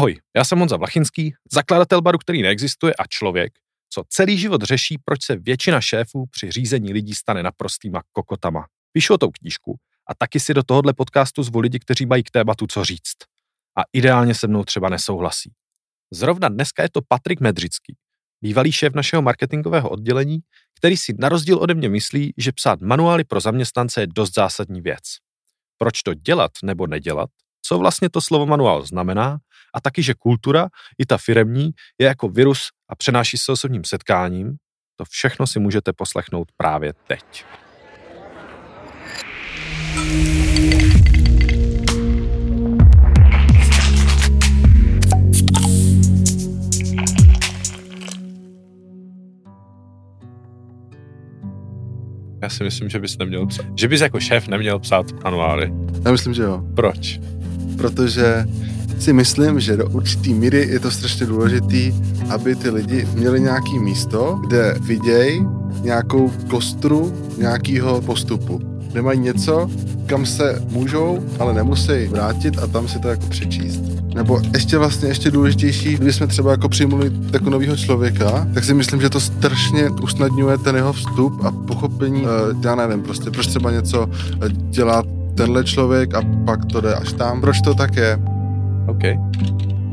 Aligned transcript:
Ahoj, 0.00 0.20
já 0.36 0.44
jsem 0.44 0.58
Honza 0.58 0.76
Vlachinský, 0.76 1.34
zakladatel 1.52 2.02
baru, 2.02 2.18
který 2.18 2.42
neexistuje 2.42 2.94
a 2.94 3.06
člověk, 3.06 3.52
co 3.90 4.02
celý 4.08 4.38
život 4.38 4.62
řeší, 4.62 4.98
proč 5.04 5.24
se 5.24 5.36
většina 5.36 5.80
šéfů 5.80 6.26
při 6.30 6.50
řízení 6.50 6.92
lidí 6.92 7.14
stane 7.14 7.42
naprostýma 7.42 8.02
kokotama. 8.12 8.66
Píšu 8.92 9.14
o 9.14 9.18
tou 9.18 9.30
knížku 9.30 9.78
a 10.06 10.14
taky 10.14 10.40
si 10.40 10.54
do 10.54 10.62
tohohle 10.62 10.92
podcastu 10.92 11.42
zvu 11.42 11.60
lidi, 11.60 11.78
kteří 11.78 12.06
mají 12.06 12.22
k 12.22 12.30
tématu 12.30 12.66
co 12.66 12.84
říct. 12.84 13.16
A 13.78 13.82
ideálně 13.92 14.34
se 14.34 14.46
mnou 14.46 14.64
třeba 14.64 14.88
nesouhlasí. 14.88 15.52
Zrovna 16.10 16.48
dneska 16.48 16.82
je 16.82 16.88
to 16.92 17.00
Patrik 17.08 17.40
Medřický, 17.40 17.96
bývalý 18.42 18.72
šéf 18.72 18.94
našeho 18.94 19.22
marketingového 19.22 19.88
oddělení, 19.90 20.38
který 20.78 20.96
si 20.96 21.14
na 21.18 21.28
rozdíl 21.28 21.58
ode 21.58 21.74
mě 21.74 21.88
myslí, 21.88 22.34
že 22.38 22.52
psát 22.52 22.80
manuály 22.80 23.24
pro 23.24 23.40
zaměstnance 23.40 24.00
je 24.00 24.06
dost 24.06 24.34
zásadní 24.34 24.80
věc. 24.80 25.04
Proč 25.78 26.02
to 26.02 26.14
dělat 26.14 26.50
nebo 26.64 26.86
nedělat, 26.86 27.30
co 27.62 27.78
vlastně 27.78 28.10
to 28.10 28.20
slovo 28.20 28.46
manuál 28.46 28.86
znamená 28.86 29.38
a 29.74 29.80
taky, 29.80 30.02
že 30.02 30.14
kultura, 30.14 30.68
i 30.98 31.06
ta 31.06 31.18
firemní, 31.18 31.70
je 31.98 32.06
jako 32.06 32.28
virus 32.28 32.68
a 32.88 32.96
přenáší 32.96 33.38
se 33.38 33.52
osobním 33.52 33.84
setkáním, 33.84 34.56
to 34.96 35.04
všechno 35.04 35.46
si 35.46 35.60
můžete 35.60 35.92
poslechnout 35.92 36.48
právě 36.56 36.92
teď. 37.06 37.44
Já 52.42 52.48
si 52.48 52.64
myslím, 52.64 52.88
že 52.88 52.98
bys 52.98 53.18
neměl 53.18 53.46
psát. 53.46 53.66
Že 53.76 53.88
bys 53.88 54.00
jako 54.00 54.20
šéf 54.20 54.48
neměl 54.48 54.78
psát 54.78 55.24
manuály. 55.24 55.72
Já 56.04 56.12
myslím, 56.12 56.34
že 56.34 56.42
jo. 56.42 56.62
Proč? 56.76 57.20
Protože 57.80 58.46
si 58.98 59.12
myslím, 59.12 59.60
že 59.60 59.76
do 59.76 59.88
určitý 59.88 60.34
míry 60.34 60.68
je 60.68 60.80
to 60.80 60.90
strašně 60.90 61.26
důležitý, 61.26 61.92
aby 62.28 62.56
ty 62.56 62.70
lidi 62.70 63.08
měli 63.14 63.40
nějaký 63.40 63.78
místo, 63.78 64.38
kde 64.46 64.74
vidějí 64.80 65.46
nějakou 65.82 66.32
kostru 66.50 67.12
nějakého 67.38 68.00
postupu. 68.00 68.60
Kde 68.92 69.02
mají 69.02 69.20
něco, 69.20 69.70
kam 70.06 70.26
se 70.26 70.62
můžou, 70.70 71.24
ale 71.38 71.54
nemusí 71.54 72.06
vrátit 72.10 72.58
a 72.58 72.66
tam 72.66 72.88
si 72.88 72.98
to 72.98 73.08
jako 73.08 73.26
přečíst. 73.26 73.80
Nebo 74.14 74.40
ještě 74.54 74.78
vlastně 74.78 75.08
ještě 75.08 75.30
důležitější, 75.30 75.96
když 75.96 76.16
jsme 76.16 76.26
třeba 76.26 76.50
jako 76.50 76.68
přijmuli 76.68 77.12
jako 77.32 77.50
nového 77.50 77.76
člověka, 77.76 78.48
tak 78.54 78.64
si 78.64 78.74
myslím, 78.74 79.00
že 79.00 79.10
to 79.10 79.20
strašně 79.20 79.90
usnadňuje 80.02 80.58
ten 80.58 80.76
jeho 80.76 80.92
vstup 80.92 81.44
a 81.44 81.50
pochopení, 81.50 82.22
uh, 82.22 82.28
já 82.64 82.74
nevím, 82.74 83.02
prostě 83.02 83.30
proč 83.30 83.46
třeba 83.46 83.70
něco 83.70 84.10
eh, 84.42 84.48
dělá 84.48 85.02
tenhle 85.40 85.64
člověk 85.64 86.14
a 86.14 86.22
pak 86.44 86.64
to 86.64 86.80
jde 86.80 86.94
až 86.94 87.12
tam. 87.12 87.40
Proč 87.40 87.60
to 87.60 87.74
tak 87.74 87.96
je? 87.96 88.18
OK. 88.88 89.02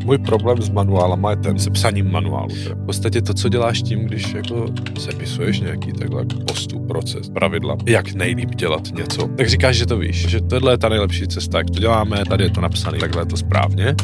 Můj 0.06 0.18
problém 0.18 0.62
s 0.62 0.70
manuálama 0.70 1.30
je 1.30 1.38
ten 1.38 1.60
se 1.60 1.70
psaním 1.70 2.12
manuálu. 2.12 2.50
V 2.50 2.86
podstatě 2.86 3.22
to, 3.22 3.34
co 3.34 3.50
děláš 3.50 3.82
tím, 3.82 4.06
když 4.06 4.34
jako 4.34 4.66
sepisuješ 5.00 5.60
nějaký 5.60 5.94
takhle 5.94 6.22
jako 6.22 6.36
postup, 6.48 6.88
proces, 6.88 7.30
pravidla, 7.30 7.78
jak 7.86 8.14
nejlíp 8.14 8.56
dělat 8.56 8.82
něco, 8.98 9.28
tak 9.28 9.50
říkáš, 9.50 9.76
že 9.76 9.86
to 9.86 9.98
víš, 9.98 10.28
že 10.28 10.42
tohle 10.42 10.74
je 10.74 10.78
ta 10.78 10.90
nejlepší 10.90 11.28
cesta, 11.28 11.58
jak 11.58 11.70
to 11.70 11.80
děláme, 11.80 12.24
tady 12.30 12.44
je 12.44 12.50
to 12.50 12.62
napsané, 12.62 12.98
takhle 12.98 13.22
je 13.22 13.26
to 13.26 13.38
správně, 13.38 13.96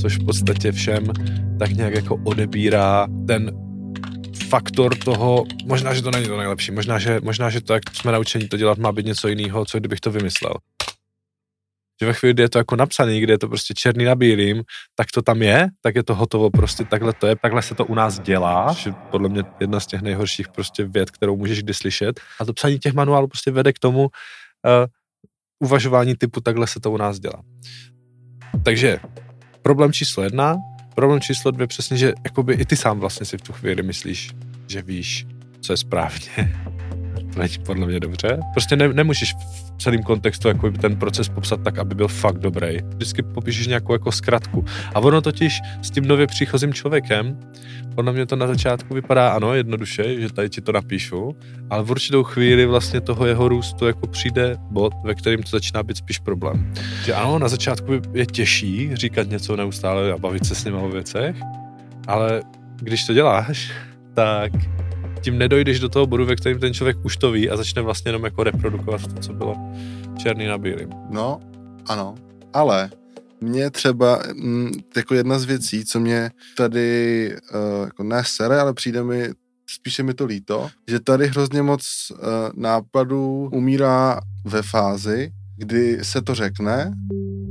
což 0.00 0.18
v 0.18 0.24
podstatě 0.24 0.72
všem 0.72 1.06
tak 1.58 1.70
nějak 1.70 1.94
jako 1.94 2.16
odebírá 2.24 3.06
ten 3.26 3.50
faktor 4.50 4.98
toho, 4.98 5.44
možná, 5.64 5.94
že 5.94 6.02
to 6.02 6.10
není 6.10 6.26
to 6.26 6.38
nejlepší, 6.38 6.72
možná, 6.72 6.98
že, 6.98 7.20
možná, 7.22 7.50
že 7.50 7.60
to, 7.60 7.74
jak 7.74 7.82
jsme 7.96 8.12
naučeni 8.12 8.48
to 8.48 8.56
dělat, 8.56 8.78
má 8.78 8.92
být 8.92 9.06
něco 9.06 9.28
jiného, 9.28 9.64
co 9.64 9.78
kdybych 9.78 10.00
to 10.00 10.10
vymyslel 10.10 10.54
že 12.00 12.06
ve 12.06 12.12
chvíli, 12.12 12.34
kdy 12.34 12.42
je 12.42 12.48
to 12.48 12.58
jako 12.58 12.76
napsaný, 12.76 13.20
kde 13.20 13.32
je 13.32 13.38
to 13.38 13.48
prostě 13.48 13.74
černý 13.74 14.04
na 14.04 14.14
bílým, 14.14 14.62
tak 14.94 15.06
to 15.14 15.22
tam 15.22 15.42
je, 15.42 15.68
tak 15.80 15.94
je 15.94 16.02
to 16.02 16.14
hotovo, 16.14 16.50
prostě 16.50 16.84
takhle 16.84 17.12
to 17.12 17.26
je, 17.26 17.36
takhle 17.36 17.62
se 17.62 17.74
to 17.74 17.84
u 17.84 17.94
nás 17.94 18.20
dělá, 18.20 18.72
že 18.72 18.92
podle 19.10 19.28
mě 19.28 19.42
jedna 19.60 19.80
z 19.80 19.86
těch 19.86 20.02
nejhorších 20.02 20.48
prostě 20.48 20.84
věd, 20.84 21.10
kterou 21.10 21.36
můžeš 21.36 21.62
kdy 21.62 21.74
slyšet. 21.74 22.20
A 22.40 22.44
to 22.44 22.52
psaní 22.52 22.78
těch 22.78 22.92
manuálů 22.92 23.28
prostě 23.28 23.50
vede 23.50 23.72
k 23.72 23.78
tomu 23.78 24.00
uh, 24.00 24.08
uvažování 25.60 26.14
typu 26.16 26.40
takhle 26.40 26.66
se 26.66 26.80
to 26.80 26.90
u 26.90 26.96
nás 26.96 27.20
dělá. 27.20 27.42
Takže 28.64 28.98
problém 29.62 29.92
číslo 29.92 30.22
jedna, 30.22 30.56
problém 30.94 31.20
číslo 31.20 31.50
dvě 31.50 31.66
přesně, 31.66 31.96
že 31.96 32.12
jakoby 32.24 32.54
i 32.54 32.64
ty 32.64 32.76
sám 32.76 33.00
vlastně 33.00 33.26
si 33.26 33.38
v 33.38 33.42
tu 33.42 33.52
chvíli 33.52 33.82
myslíš, 33.82 34.30
že 34.66 34.82
víš, 34.82 35.26
co 35.60 35.72
je 35.72 35.76
správně 35.76 36.54
odpověď 37.30 37.58
podle 37.58 37.86
mě 37.86 38.00
dobře. 38.00 38.40
Prostě 38.52 38.76
ne, 38.76 38.88
nemůžeš 38.88 39.34
v 39.34 39.82
celém 39.82 40.02
kontextu 40.02 40.48
jako 40.48 40.70
ten 40.70 40.96
proces 40.96 41.28
popsat 41.28 41.60
tak, 41.62 41.78
aby 41.78 41.94
byl 41.94 42.08
fakt 42.08 42.38
dobrý. 42.38 42.78
Vždycky 42.94 43.22
popíšeš 43.22 43.66
nějakou 43.66 43.92
jako 43.92 44.12
zkratku. 44.12 44.64
A 44.94 45.00
ono 45.00 45.20
totiž 45.20 45.60
s 45.82 45.90
tím 45.90 46.04
nově 46.04 46.26
příchozím 46.26 46.74
člověkem, 46.74 47.38
podle 47.94 48.12
mě 48.12 48.26
to 48.26 48.36
na 48.36 48.46
začátku 48.46 48.94
vypadá 48.94 49.30
ano, 49.32 49.54
jednoduše, 49.54 50.20
že 50.20 50.32
tady 50.32 50.48
ti 50.48 50.60
to 50.60 50.72
napíšu, 50.72 51.36
ale 51.70 51.82
v 51.82 51.90
určitou 51.90 52.22
chvíli 52.22 52.66
vlastně 52.66 53.00
toho 53.00 53.26
jeho 53.26 53.48
růstu 53.48 53.86
jako 53.86 54.06
přijde 54.06 54.56
bod, 54.70 54.92
ve 55.04 55.14
kterým 55.14 55.42
to 55.42 55.50
začíná 55.50 55.82
být 55.82 55.96
spíš 55.96 56.18
problém. 56.18 56.72
Že 57.04 57.14
ano, 57.14 57.38
na 57.38 57.48
začátku 57.48 57.92
je 58.14 58.26
těžší 58.26 58.90
říkat 58.94 59.28
něco 59.28 59.56
neustále 59.56 60.12
a 60.12 60.18
bavit 60.18 60.46
se 60.46 60.54
s 60.54 60.64
ním 60.64 60.74
o 60.74 60.88
věcech, 60.88 61.36
ale 62.06 62.42
když 62.76 63.06
to 63.06 63.14
děláš, 63.14 63.72
tak 64.14 64.52
tím 65.20 65.38
nedojdeš 65.38 65.80
do 65.80 65.88
toho 65.88 66.06
bodu, 66.06 66.26
ve 66.26 66.36
kterém 66.36 66.58
ten 66.58 66.74
člověk 66.74 66.96
už 67.04 67.16
to 67.16 67.30
ví 67.30 67.50
a 67.50 67.56
začne 67.56 67.82
vlastně 67.82 68.08
jenom 68.08 68.24
jako 68.24 68.44
reprodukovat 68.44 69.06
to, 69.06 69.20
co 69.20 69.32
bylo 69.32 69.56
černý 70.18 70.46
na 70.46 70.58
bílým. 70.58 70.88
No, 71.10 71.40
ano, 71.86 72.14
ale 72.52 72.90
mě 73.40 73.70
třeba 73.70 74.22
m, 74.30 74.70
jako 74.96 75.14
jedna 75.14 75.38
z 75.38 75.44
věcí, 75.44 75.84
co 75.84 76.00
mě 76.00 76.30
tady 76.56 77.30
uh, 77.54 77.84
jako 77.84 78.02
ne 78.02 78.22
sere, 78.26 78.60
ale 78.60 78.74
přijde 78.74 79.02
mi 79.02 79.28
spíše 79.70 80.02
mi 80.02 80.14
to 80.14 80.24
líto, 80.24 80.68
že 80.88 81.00
tady 81.00 81.26
hrozně 81.26 81.62
moc 81.62 81.82
uh, 82.10 82.18
nápadů 82.54 83.50
umírá 83.52 84.20
ve 84.44 84.62
fázi, 84.62 85.30
kdy 85.56 85.98
se 86.02 86.22
to 86.22 86.34
řekne, 86.34 86.92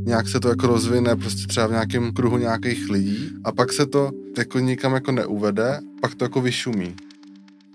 nějak 0.05 0.27
se 0.27 0.39
to 0.39 0.49
jako 0.49 0.67
rozvine 0.67 1.15
prostě 1.15 1.47
třeba 1.47 1.67
v 1.67 1.71
nějakém 1.71 2.13
kruhu 2.13 2.37
nějakých 2.37 2.89
lidí 2.89 3.29
a 3.43 3.51
pak 3.51 3.73
se 3.73 3.85
to 3.85 4.11
jako 4.37 4.59
nikam 4.59 4.93
jako 4.93 5.11
neuvede, 5.11 5.79
pak 6.01 6.15
to 6.15 6.25
jako 6.25 6.41
vyšumí 6.41 6.95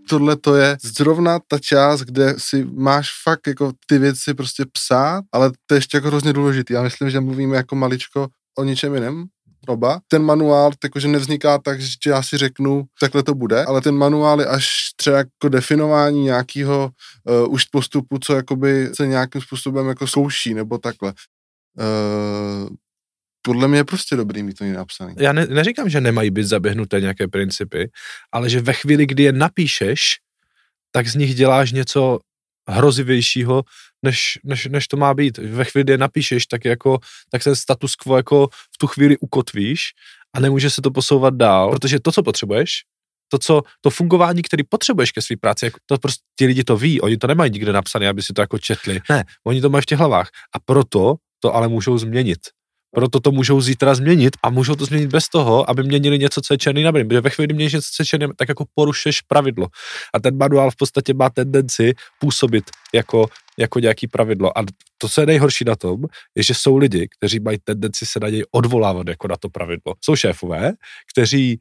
tohle 0.09 0.37
to 0.37 0.55
je 0.55 0.77
zrovna 0.83 1.39
ta 1.49 1.59
část, 1.59 2.01
kde 2.01 2.35
si 2.39 2.65
máš 2.65 3.11
fakt 3.23 3.47
jako 3.47 3.73
ty 3.87 3.99
věci 3.99 4.35
prostě 4.35 4.65
psát, 4.73 5.25
ale 5.33 5.51
to 5.67 5.75
je 5.75 5.77
ještě 5.77 5.97
jako 5.97 6.09
hrozně 6.09 6.33
důležitý. 6.33 6.73
Já 6.73 6.83
myslím, 6.83 7.11
že 7.11 7.21
mluvíme 7.21 7.57
jako 7.57 7.77
maličko 7.77 8.29
o 8.59 8.65
ničem 8.65 8.95
jiném, 8.95 9.25
oba. 9.69 10.01
Ten 10.09 10.23
manuál 10.23 10.71
jakože 10.85 11.09
nevzniká 11.09 11.59
tak, 11.59 11.81
že 11.81 11.97
já 12.07 12.23
si 12.23 12.39
řeknu, 12.39 12.85
takhle 13.01 13.23
to 13.23 13.35
bude, 13.35 13.65
ale 13.65 13.81
ten 13.81 13.95
manuál 13.95 14.41
je 14.41 14.47
až 14.47 14.69
třeba 14.97 15.17
jako 15.17 15.49
definování 15.49 16.23
nějakého 16.23 16.91
uh, 17.45 17.53
už 17.53 17.65
postupu, 17.65 18.19
co 18.19 18.35
jakoby 18.35 18.91
se 18.95 19.07
nějakým 19.07 19.41
způsobem 19.41 19.89
jako 19.89 20.07
zkouší, 20.07 20.55
nebo 20.55 20.79
takhle. 20.79 21.13
Uh, 21.79 22.69
podle 23.45 23.69
mě 23.69 23.79
je 23.79 23.85
prostě 23.85 24.17
dobrý 24.17 24.43
mít 24.43 24.59
to 24.59 24.65
napsaný. 24.65 25.15
Já 25.19 25.33
ne, 25.33 25.47
neříkám, 25.47 25.89
že 25.89 26.01
nemají 26.01 26.31
být 26.31 26.45
zaběhnuté 26.45 27.01
nějaké 27.01 27.29
principy, 27.29 27.91
ale 28.33 28.51
že 28.51 28.61
ve 28.61 28.73
chvíli, 28.73 29.07
kdy 29.07 29.23
je 29.23 29.33
napíšeš, 29.33 30.17
tak 30.93 31.07
z 31.07 31.15
nich 31.15 31.35
děláš 31.35 31.73
něco 31.73 32.19
hrozivějšího, 32.69 33.63
než, 34.03 34.39
než, 34.45 34.67
než 34.67 34.89
to 34.89 34.97
má 34.97 35.15
být. 35.15 35.39
Ve 35.39 35.65
chvíli, 35.65 35.85
kdy 35.85 35.93
je 35.93 35.99
napíšeš, 35.99 36.47
tak, 36.47 36.65
jako, 36.65 36.99
tak 37.31 37.45
ten 37.45 37.57
status 37.57 37.97
quo 37.97 38.17
jako 38.17 38.49
v 38.49 38.79
tu 38.79 38.87
chvíli 38.87 39.19
ukotvíš 39.19 39.81
a 40.37 40.41
nemůže 40.41 40.71
se 40.71 40.83
to 40.83 40.91
posouvat 40.91 41.35
dál, 41.35 41.71
protože 41.71 42.01
to, 42.01 42.13
co 42.13 42.23
potřebuješ, 42.23 42.71
to, 43.29 43.39
co, 43.39 43.63
to 43.81 43.91
fungování, 43.91 44.43
který 44.43 44.63
potřebuješ 44.63 45.13
ke 45.13 45.23
své 45.23 45.37
práci, 45.37 45.65
jako 45.65 45.79
to 45.87 45.99
prostě 45.99 46.23
ti 46.39 46.47
lidi 46.47 46.65
to 46.65 46.77
ví, 46.77 47.01
oni 47.01 47.17
to 47.17 47.27
nemají 47.27 47.51
nikde 47.51 47.73
napsané, 47.73 48.09
aby 48.09 48.23
si 48.23 48.33
to 48.33 48.41
jako 48.41 48.59
četli. 48.59 49.01
Ne, 49.11 49.25
oni 49.47 49.61
to 49.61 49.71
mají 49.71 49.83
v 49.83 49.87
těch 49.87 49.99
hlavách. 49.99 50.29
A 50.55 50.59
proto 50.65 51.15
to 51.41 51.55
ale 51.55 51.69
můžou 51.69 51.99
změnit. 51.99 52.39
Proto 52.95 53.21
to 53.21 53.31
můžou 53.31 53.61
zítra 53.61 53.95
změnit 53.95 54.37
a 54.43 54.51
můžou 54.51 54.75
to 54.75 54.85
změnit 54.85 55.07
bez 55.07 55.29
toho, 55.29 55.71
aby 55.71 55.83
měnili 55.83 56.19
něco, 56.19 56.41
co 56.41 56.55
je 56.55 56.59
černý 56.59 56.83
na 56.83 56.93
bílém. 56.93 57.09
Protože 57.09 57.21
ve 57.21 57.31
chvíli, 57.31 57.47
kdy 57.47 57.55
měníš 57.55 57.73
něco, 57.73 57.89
co 57.97 58.03
je 58.03 58.07
černý, 58.07 58.27
tak 58.37 58.49
jako 58.49 58.65
porušeš 58.75 59.21
pravidlo. 59.21 59.67
A 60.15 60.21
ten 60.21 60.37
manuál 60.37 60.71
v 60.71 60.77
podstatě 60.77 61.15
má 61.15 61.31
tendenci 61.31 61.95
působit 62.21 62.65
jako, 62.95 63.27
jako 63.59 63.79
nějaký 63.79 64.07
pravidlo. 64.07 64.59
A 64.59 64.63
to, 64.99 65.09
co 65.09 65.21
je 65.21 65.27
nejhorší 65.27 65.65
na 65.65 65.77
tom, 65.77 66.05
je, 66.35 66.43
že 66.43 66.55
jsou 66.55 66.77
lidi, 66.77 67.09
kteří 67.19 67.41
mají 67.41 67.59
tendenci 67.65 68.07
se 68.07 68.21
na 68.21 68.29
něj 68.29 68.45
odvolávat 68.51 69.09
jako 69.09 69.29
na 69.29 69.37
to 69.37 69.49
pravidlo. 69.49 69.95
Jsou 70.01 70.17
šéfové, 70.17 70.73
kteří 71.13 71.61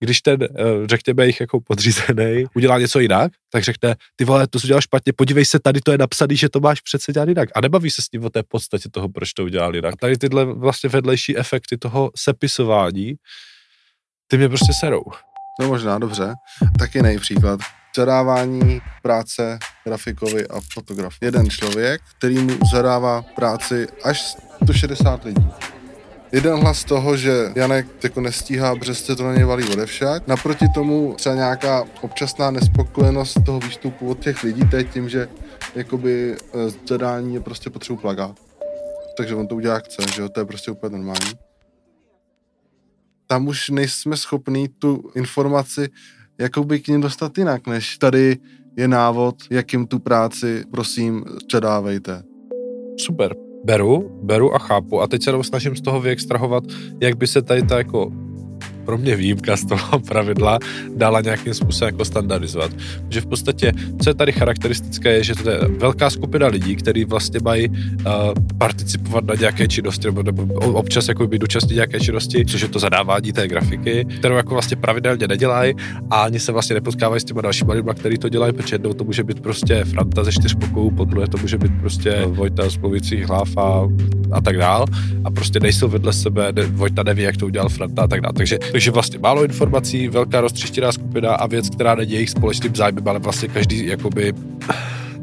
když 0.00 0.20
ten, 0.20 0.42
uh, 0.42 0.86
řekněme, 0.86 1.26
jich 1.26 1.40
jako 1.40 1.60
podřízený 1.60 2.44
udělá 2.54 2.78
něco 2.78 2.98
jinak, 3.00 3.32
tak 3.52 3.64
řekne, 3.64 3.94
ty 4.16 4.24
vole, 4.24 4.46
to 4.46 4.60
jsi 4.60 4.66
udělal 4.66 4.80
špatně, 4.80 5.12
podívej 5.12 5.44
se, 5.44 5.58
tady 5.58 5.80
to 5.80 5.92
je 5.92 5.98
napsaný, 5.98 6.36
že 6.36 6.48
to 6.48 6.60
máš 6.60 6.80
přece 6.80 7.12
dělat 7.12 7.28
jinak. 7.28 7.48
A 7.54 7.60
nebaví 7.60 7.90
se 7.90 8.02
s 8.02 8.12
ním 8.12 8.24
o 8.24 8.30
té 8.30 8.42
podstatě 8.42 8.88
toho, 8.88 9.08
proč 9.08 9.32
to 9.32 9.44
udělal 9.44 9.74
jinak. 9.74 9.94
A 9.94 9.96
tady 9.96 10.18
tyhle 10.18 10.44
vlastně 10.44 10.88
vedlejší 10.88 11.36
efekty 11.36 11.78
toho 11.78 12.10
sepisování, 12.16 13.14
ty 14.26 14.36
mě 14.36 14.48
prostě 14.48 14.72
serou. 14.80 15.02
No 15.60 15.68
možná, 15.68 15.98
dobře. 15.98 16.34
Taky 16.78 16.98
jiný 16.98 17.18
příklad. 17.18 17.60
Zadávání 17.96 18.80
práce 19.02 19.58
grafikovi 19.84 20.48
a 20.48 20.60
fotograf. 20.72 21.14
Jeden 21.20 21.50
člověk, 21.50 22.00
který 22.18 22.38
mu 22.38 22.58
zadává 22.72 23.22
práci 23.22 23.86
až 24.04 24.36
160 24.64 25.24
lidí. 25.24 25.46
Jeden 26.32 26.60
hlas 26.60 26.84
toho, 26.84 27.16
že 27.16 27.52
Janek 27.56 27.86
jako 28.04 28.20
nestíhá, 28.20 28.74
se 28.92 29.16
to 29.16 29.24
na 29.24 29.34
něj 29.34 29.44
valí 29.44 29.68
odevšak. 29.68 30.26
Naproti 30.26 30.68
tomu 30.74 31.14
třeba 31.16 31.34
nějaká 31.34 31.84
občasná 32.00 32.50
nespokojenost 32.50 33.36
toho 33.46 33.60
výstupu 33.60 34.10
od 34.10 34.18
těch 34.18 34.42
lidí, 34.42 34.62
to 34.70 34.76
je 34.76 34.84
tím, 34.84 35.08
že 35.08 35.28
jakoby 35.74 36.34
eh, 36.34 36.70
zadání 36.88 37.34
je 37.34 37.40
prostě 37.40 37.70
potřebu 37.70 37.98
plagát. 37.98 38.36
Takže 39.16 39.34
on 39.34 39.46
to 39.46 39.54
udělá 39.54 39.78
chce, 39.78 40.02
že 40.14 40.22
jo, 40.22 40.28
to 40.28 40.40
je 40.40 40.46
prostě 40.46 40.70
úplně 40.70 40.96
normální. 40.96 41.32
Tam 43.26 43.48
už 43.48 43.70
nejsme 43.70 44.16
schopní 44.16 44.68
tu 44.68 45.10
informaci 45.14 45.88
jakoby 46.38 46.80
k 46.80 46.88
ním 46.88 47.00
dostat 47.00 47.38
jinak, 47.38 47.66
než 47.66 47.98
tady 47.98 48.38
je 48.76 48.88
návod, 48.88 49.36
jak 49.50 49.72
jim 49.72 49.86
tu 49.86 49.98
práci, 49.98 50.64
prosím, 50.70 51.24
předávejte. 51.46 52.22
Super. 53.00 53.49
Beru, 53.64 54.10
beru 54.22 54.54
a 54.54 54.58
chápu. 54.58 55.00
A 55.00 55.06
teď 55.06 55.22
se 55.22 55.32
snažím 55.42 55.76
z 55.76 55.80
toho 55.80 56.00
vyextrahovat, 56.00 56.64
jak 57.00 57.16
by 57.16 57.26
se 57.26 57.42
tady 57.42 57.62
ta 57.62 57.78
jako 57.78 58.12
pro 58.90 58.98
mě 58.98 59.16
výjimka 59.16 59.56
z 59.56 59.64
toho 59.64 59.98
pravidla 60.08 60.58
dala 60.96 61.20
nějakým 61.20 61.54
způsobem 61.54 61.94
jako 61.94 62.04
standardizovat. 62.04 62.70
Že 63.08 63.20
v 63.20 63.26
podstatě, 63.26 63.72
co 64.02 64.10
je 64.10 64.14
tady 64.14 64.32
charakteristické, 64.32 65.12
je, 65.12 65.24
že 65.24 65.34
to 65.34 65.50
je 65.50 65.58
velká 65.78 66.10
skupina 66.10 66.46
lidí, 66.46 66.76
kteří 66.76 67.04
vlastně 67.04 67.40
mají 67.40 67.68
uh, 67.68 67.74
participovat 68.58 69.24
na 69.24 69.34
nějaké 69.34 69.68
činnosti, 69.68 70.06
nebo, 70.06 70.22
nebo 70.22 70.42
občas 70.54 71.08
jako 71.08 71.26
být 71.26 71.42
účastní 71.42 71.74
nějaké 71.74 72.00
činnosti, 72.00 72.44
což 72.46 72.60
je 72.60 72.68
to 72.68 72.78
zadávání 72.78 73.32
té 73.32 73.48
grafiky, 73.48 74.06
kterou 74.18 74.34
jako 74.34 74.54
vlastně 74.54 74.76
pravidelně 74.76 75.28
nedělají 75.28 75.74
a 76.10 76.22
ani 76.22 76.40
se 76.40 76.52
vlastně 76.52 76.74
nepotkávají 76.74 77.20
s 77.20 77.24
těma 77.24 77.40
dalšíma 77.40 77.74
lidmi, 77.74 77.90
kteří 77.94 78.18
to 78.18 78.28
dělají, 78.28 78.52
protože 78.52 78.74
jednou 78.74 78.92
to 78.92 79.04
může 79.04 79.24
být 79.24 79.40
prostě 79.40 79.84
Franta 79.84 80.24
ze 80.24 80.32
čtyř 80.32 80.56
podruhé 80.96 81.28
to 81.28 81.38
může 81.38 81.58
být 81.58 81.72
prostě 81.80 82.22
Vojta 82.26 82.70
z 82.70 82.76
mluvících 82.76 83.26
hlav 83.26 83.56
a, 83.56 83.88
a 84.32 84.40
tak 84.40 84.56
dál. 84.56 84.86
A 85.24 85.30
prostě 85.30 85.60
nejsou 85.60 85.88
vedle 85.88 86.12
sebe, 86.12 86.52
Vojta 86.68 87.02
neví, 87.02 87.22
jak 87.22 87.36
to 87.36 87.46
udělal 87.46 87.68
Franta 87.68 88.02
a 88.02 88.06
tak 88.06 88.20
dále. 88.20 88.32
Takže 88.32 88.58
takže 88.72 88.90
vlastně 88.90 89.18
málo 89.18 89.44
informací, 89.44 90.08
velká 90.08 90.40
roztřištěná 90.40 90.92
skupina 90.92 91.34
a 91.34 91.46
věc, 91.46 91.70
která 91.70 91.94
není 91.94 92.12
jejich 92.12 92.30
společným 92.30 92.74
zájmem, 92.74 93.08
ale 93.08 93.18
vlastně 93.18 93.48
každý 93.48 93.86
jakoby 93.86 94.32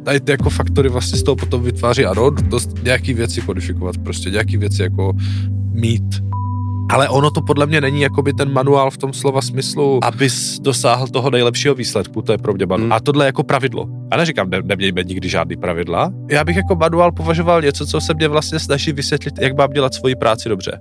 tady 0.03 0.19
ty 0.19 0.31
jako 0.31 0.49
faktory 0.49 0.89
vlastně 0.89 1.19
z 1.19 1.23
toho 1.23 1.35
potom 1.35 1.63
vytváří 1.63 2.05
ano, 2.05 2.29
dost 2.29 2.83
nějaký 2.83 3.13
věci 3.13 3.41
kodifikovat, 3.41 3.97
prostě 3.97 4.29
nějaký 4.29 4.57
věci 4.57 4.81
jako 4.81 5.13
mít. 5.71 6.23
Ale 6.89 7.09
ono 7.09 7.31
to 7.31 7.41
podle 7.41 7.65
mě 7.65 7.81
není 7.81 8.01
jakoby 8.01 8.33
ten 8.33 8.53
manuál 8.53 8.91
v 8.91 8.97
tom 8.97 9.13
slova 9.13 9.41
smyslu, 9.41 9.99
abys 10.03 10.59
dosáhl 10.59 11.07
toho 11.07 11.29
nejlepšího 11.29 11.75
výsledku, 11.75 12.21
to 12.21 12.31
je 12.31 12.37
pro 12.37 12.53
mě 12.53 12.65
manuál. 12.65 12.85
Hmm. 12.85 12.93
A 12.93 12.99
tohle 12.99 13.25
je 13.25 13.27
jako 13.27 13.43
pravidlo. 13.43 13.85
A 14.11 14.17
neříkám, 14.17 14.49
ne, 14.49 14.61
nemějme 14.63 15.03
nikdy 15.03 15.29
žádný 15.29 15.57
pravidla. 15.57 16.11
Já 16.31 16.43
bych 16.43 16.55
jako 16.55 16.75
manuál 16.75 17.11
považoval 17.11 17.61
něco, 17.61 17.85
co 17.85 18.01
se 18.01 18.13
mě 18.13 18.27
vlastně 18.27 18.59
snaží 18.59 18.91
vysvětlit, 18.91 19.33
jak 19.41 19.57
mám 19.57 19.69
dělat 19.69 19.93
svoji 19.93 20.15
práci 20.15 20.49
dobře. 20.49 20.79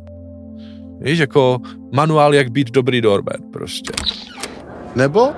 Víš, 1.01 1.19
jako 1.19 1.59
manuál, 1.95 2.35
jak 2.35 2.51
být 2.51 2.71
dobrý 2.71 3.01
doorman 3.01 3.37
prostě. 3.53 3.93
Nebo 4.97 5.31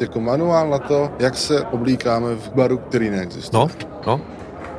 jako 0.00 0.20
manuál 0.20 0.70
na 0.70 0.78
to, 0.78 1.10
jak 1.18 1.36
se 1.36 1.62
oblíkáme 1.62 2.34
v 2.34 2.52
baru, 2.54 2.78
který 2.78 3.10
neexistuje. 3.10 3.60
No, 3.60 3.70
no, 4.06 4.20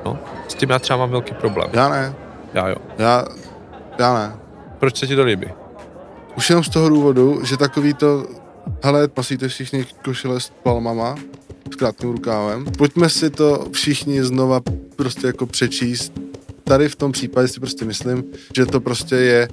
no. 0.05 0.17
S 0.47 0.53
tím 0.53 0.69
já 0.69 0.79
třeba 0.79 0.97
mám 0.97 1.09
velký 1.09 1.33
problém. 1.33 1.69
Já 1.73 1.89
ne. 1.89 2.13
Já 2.53 2.67
jo. 2.67 2.75
Já, 2.97 3.25
já 3.99 4.13
ne. 4.13 4.44
Proč 4.85 4.97
se 4.97 5.07
ti 5.07 5.15
to 5.15 5.23
líbí? 5.23 5.47
Už 6.37 6.49
jenom 6.49 6.63
z 6.63 6.69
toho 6.69 6.89
důvodu, 6.89 7.45
že 7.45 7.57
takový 7.57 7.93
to, 7.93 8.27
hele, 8.83 9.07
pasíte 9.07 9.47
všichni 9.47 9.85
košile 10.03 10.39
s 10.39 10.51
palmama, 10.63 11.15
s 11.73 11.75
krátkým 11.75 12.09
rukávem. 12.09 12.65
Pojďme 12.77 13.09
si 13.09 13.29
to 13.29 13.67
všichni 13.71 14.23
znova 14.23 14.61
prostě 14.95 15.27
jako 15.27 15.45
přečíst. 15.45 16.13
Tady 16.63 16.89
v 16.89 16.95
tom 16.95 17.11
případě 17.11 17.47
si 17.47 17.59
prostě 17.59 17.85
myslím, 17.85 18.23
že 18.55 18.65
to 18.65 18.79
prostě 18.79 19.15
je 19.15 19.47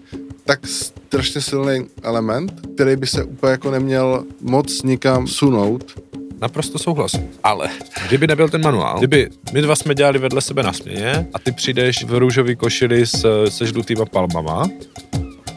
tak 0.44 0.66
strašně 0.66 1.40
silný 1.40 1.86
element, 2.02 2.52
který 2.74 2.96
by 2.96 3.06
se 3.06 3.24
úplně 3.24 3.50
jako 3.50 3.70
neměl 3.70 4.24
moc 4.40 4.82
nikam 4.82 5.26
sunout. 5.26 6.00
Naprosto 6.40 6.78
souhlas. 6.78 7.12
Ale 7.42 7.68
kdyby 8.08 8.26
nebyl 8.26 8.48
ten 8.48 8.62
manuál, 8.62 8.98
kdyby 8.98 9.30
my 9.52 9.62
dva 9.62 9.76
jsme 9.76 9.94
dělali 9.94 10.18
vedle 10.18 10.40
sebe 10.40 10.62
na 10.62 10.72
směně 10.72 11.26
a 11.34 11.38
ty 11.38 11.52
přijdeš 11.52 12.04
v 12.04 12.18
růžový 12.18 12.56
košili 12.56 13.06
s, 13.06 13.46
se 13.48 13.66
žlutýma 13.66 14.04
palmama, 14.06 14.68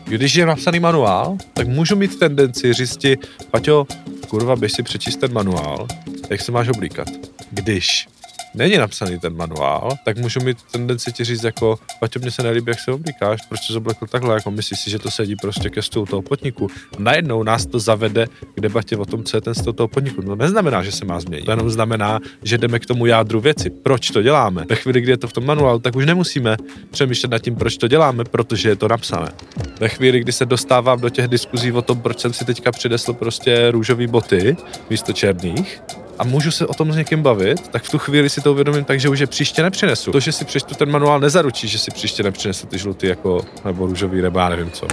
když 0.05 0.35
je 0.35 0.45
napsaný 0.45 0.79
manuál, 0.79 1.37
tak 1.53 1.67
můžu 1.67 1.95
mít 1.95 2.19
tendenci 2.19 2.73
říct 2.73 3.05
Paťo, 3.51 3.87
kurva, 4.27 4.55
běž 4.55 4.71
si 4.71 4.83
přečíst 4.83 5.17
ten 5.17 5.33
manuál, 5.33 5.87
jak 6.29 6.41
se 6.41 6.51
máš 6.51 6.69
oblíkat. 6.69 7.07
Když 7.51 8.07
není 8.53 8.77
napsaný 8.77 9.19
ten 9.19 9.35
manuál, 9.35 9.89
tak 10.05 10.17
můžu 10.17 10.39
mít 10.39 10.57
tendenci 10.71 11.11
ti 11.13 11.23
říct 11.23 11.43
jako, 11.43 11.79
Paťo, 11.99 12.19
mně 12.19 12.31
se 12.31 12.43
nelíbí, 12.43 12.69
jak 12.69 12.79
se 12.79 12.91
oblíkáš, 12.91 13.41
proč 13.49 13.59
jsi 13.61 13.73
oblekl 13.73 14.07
takhle, 14.07 14.35
jako 14.35 14.51
myslíš 14.51 14.79
si, 14.79 14.89
že 14.89 14.99
to 14.99 15.11
sedí 15.11 15.35
prostě 15.35 15.69
ke 15.69 15.81
stolu 15.81 16.05
toho 16.05 16.21
podniku. 16.21 16.67
A 16.97 16.99
najednou 16.99 17.43
nás 17.43 17.65
to 17.65 17.79
zavede 17.79 18.27
k 18.55 18.61
debatě 18.61 18.97
o 18.97 19.05
tom, 19.05 19.23
co 19.23 19.37
je 19.37 19.41
ten 19.41 19.55
stůl 19.55 19.73
toho 19.73 19.87
podniku. 19.87 20.21
No 20.21 20.35
neznamená, 20.35 20.83
že 20.83 20.91
se 20.91 21.05
má 21.05 21.19
změnit. 21.19 21.45
To 21.45 21.51
jenom 21.51 21.69
znamená, 21.69 22.19
že 22.43 22.57
jdeme 22.57 22.79
k 22.79 22.85
tomu 22.85 23.05
jádru 23.05 23.39
věci. 23.39 23.69
Proč 23.69 24.09
to 24.09 24.21
děláme? 24.21 24.65
Ve 24.69 24.75
chvíli, 24.75 25.01
kdy 25.01 25.11
je 25.11 25.17
to 25.17 25.27
v 25.27 25.33
tom 25.33 25.45
manuálu, 25.45 25.79
tak 25.79 25.95
už 25.95 26.05
nemusíme 26.05 26.57
přemýšlet 26.91 27.31
nad 27.31 27.39
tím, 27.39 27.55
proč 27.55 27.77
to 27.77 27.87
děláme, 27.87 28.23
protože 28.23 28.69
je 28.69 28.75
to 28.75 28.87
napsané. 28.87 29.31
Ve 29.79 29.89
chvíli, 29.89 30.19
kdy 30.19 30.31
se 30.31 30.45
dostávám 30.45 30.99
do 30.99 31.09
těch 31.09 31.27
diskuzí 31.27 31.71
o 31.71 31.81
tom, 31.81 32.01
proč 32.01 32.19
jsem 32.19 32.33
si 32.33 32.45
teďka 32.45 32.71
přinesl 32.71 33.13
prostě 33.13 33.71
růžové 33.71 34.07
boty 34.07 34.57
místo 34.89 35.13
černých, 35.13 35.81
a 36.19 36.23
můžu 36.23 36.51
se 36.51 36.67
o 36.67 36.73
tom 36.73 36.93
s 36.93 36.95
někým 36.95 37.21
bavit, 37.21 37.67
tak 37.67 37.83
v 37.83 37.89
tu 37.89 37.97
chvíli 37.97 38.29
si 38.29 38.41
to 38.41 38.51
uvědomím 38.51 38.83
tak, 38.83 38.99
že 38.99 39.09
už 39.09 39.19
je 39.19 39.27
příště 39.27 39.63
nepřinesu. 39.63 40.11
To, 40.11 40.19
že 40.19 40.31
si 40.31 40.45
přečtu 40.45 40.75
ten 40.75 40.91
manuál, 40.91 41.19
nezaručí, 41.19 41.67
že 41.67 41.79
si 41.79 41.91
příště 41.91 42.23
nepřinesu 42.23 42.67
ty 42.67 42.77
žlutý 42.77 43.07
jako, 43.07 43.45
nebo 43.65 43.85
růžový, 43.85 44.21
nebo 44.21 44.39
já 44.39 44.49
nevím 44.49 44.71
co. 44.71 44.87